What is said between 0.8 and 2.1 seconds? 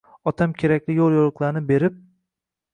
yo’l-yo’riqlarni berib: